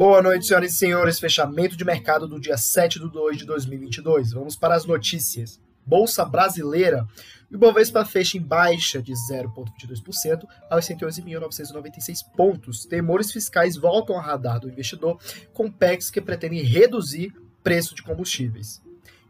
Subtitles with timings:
[0.00, 1.20] Boa noite, senhoras e senhores.
[1.20, 4.32] Fechamento de mercado do dia 7 de 2 de 2022.
[4.32, 5.60] Vamos para as notícias.
[5.84, 7.06] Bolsa Brasileira.
[7.50, 12.86] O Ibovespa fecha em baixa de 0,22% aos 111.996 pontos.
[12.86, 15.18] Temores fiscais voltam ao radar do investidor,
[15.52, 18.80] com PECs que pretendem reduzir preço de combustíveis.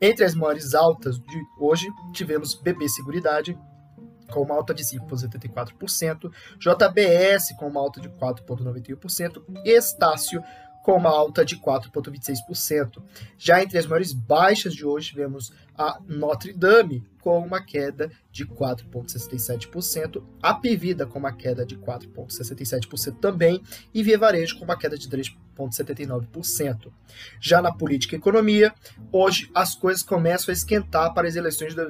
[0.00, 3.54] Entre as maiores altas de hoje, tivemos BB Seguridade,
[4.30, 10.42] com uma alta de 5,74%, JBS com uma alta de 4,91% e Estácio
[10.84, 13.02] com uma alta de 4,26%.
[13.38, 18.46] Já entre as maiores baixas de hoje, tivemos a Notre Dame com uma queda de
[18.46, 23.62] 4,67%, a Pivida com uma queda de 4,67% também
[23.94, 26.92] e Via Varejo com uma queda de 3,79%.
[27.40, 28.74] Já na política e economia,
[29.10, 31.82] hoje as coisas começam a esquentar para as eleições de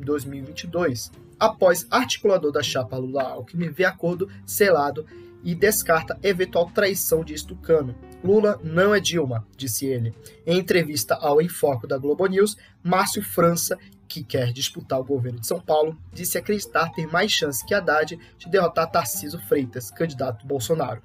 [0.00, 1.12] 2022.
[1.38, 5.06] Após articulador da chapa Lula-Alckmin vê acordo selado
[5.44, 7.94] e descarta eventual traição de Estucano.
[8.24, 10.12] Lula não é Dilma, disse ele.
[10.44, 15.46] Em entrevista ao Enfoque da Globo News, Márcio França, que quer disputar o governo de
[15.46, 21.02] São Paulo, disse acreditar ter mais chance que Haddad de derrotar Tarciso Freitas, candidato Bolsonaro.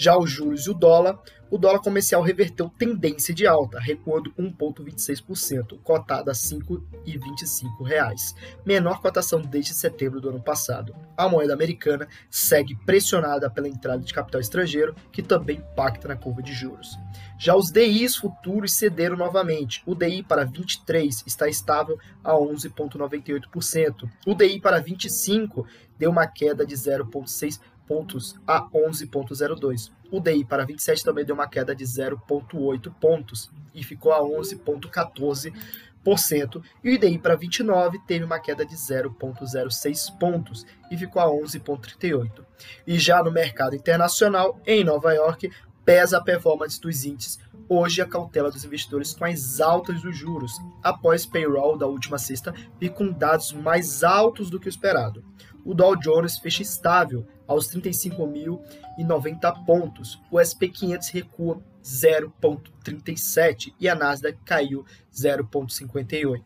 [0.00, 1.18] Já os juros e o dólar,
[1.50, 9.42] o dólar comercial reverteu tendência de alta, recuando 1,26%, cotada a R$ 5,25, menor cotação
[9.42, 10.94] desde setembro do ano passado.
[11.16, 16.44] A moeda americana segue pressionada pela entrada de capital estrangeiro, que também impacta na curva
[16.44, 16.96] de juros.
[17.36, 19.82] Já os DIs futuros cederam novamente.
[19.84, 24.08] O DI para 23 está estável a 11,98%.
[24.24, 25.66] O DI para 25
[25.98, 27.58] deu uma queda de 0,6%
[27.88, 29.90] pontos a 11,02.
[30.12, 36.62] O DI para 27 também deu uma queda de 0,8 pontos e ficou a 11,14%.
[36.82, 42.44] E o IDI para 29 teve uma queda de 0,06 pontos e ficou a 11,38.
[42.86, 45.50] E já no mercado internacional, em Nova York,
[45.84, 50.52] pesa a performance dos índices hoje a cautela dos investidores com as altas dos juros,
[50.82, 55.24] após payroll da última sexta vir com dados mais altos do que o esperado
[55.68, 60.18] o Dow Jones fecha estável aos 35.090 pontos.
[60.30, 66.42] O SP 500 recua 0,37 e a Nasdaq caiu 0,58.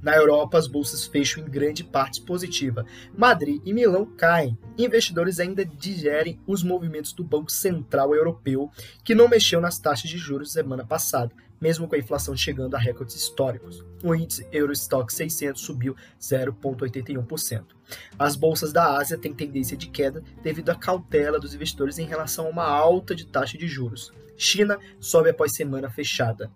[0.00, 2.84] Na Europa, as bolsas fecham em grande parte positiva.
[3.16, 4.56] Madrid e Milão caem.
[4.76, 8.70] Investidores ainda digerem os movimentos do Banco Central Europeu,
[9.02, 12.78] que não mexeu nas taxas de juros semana passada, mesmo com a inflação chegando a
[12.78, 13.84] recordes históricos.
[14.04, 17.64] O índice Eurostock 600 subiu 0,81%.
[18.18, 22.46] As bolsas da Ásia têm tendência de queda devido à cautela dos investidores em relação
[22.46, 24.12] a uma alta de taxa de juros.
[24.36, 26.50] China sobe após semana fechada.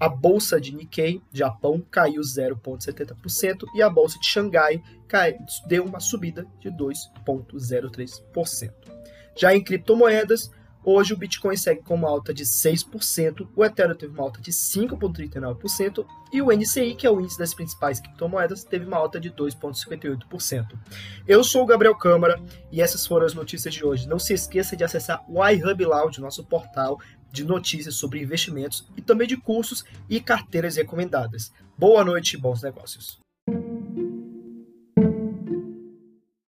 [0.00, 6.00] A bolsa de Nikkei, Japão, caiu 0,70% e a bolsa de Xangai caiu, deu uma
[6.00, 8.72] subida de 2,03%.
[9.36, 10.50] Já em criptomoedas,
[10.84, 14.50] hoje o Bitcoin segue com uma alta de 6%, o Ethereum teve uma alta de
[14.50, 19.30] 5,39% e o NCI, que é o índice das principais criptomoedas, teve uma alta de
[19.30, 20.78] 2,58%.
[21.26, 22.40] Eu sou o Gabriel Câmara
[22.70, 24.08] e essas foram as notícias de hoje.
[24.08, 27.00] Não se esqueça de acessar o iHub Lounge, nosso portal
[27.32, 31.52] de notícias sobre investimentos e também de cursos e carteiras recomendadas.
[31.78, 33.20] Boa noite e bons negócios.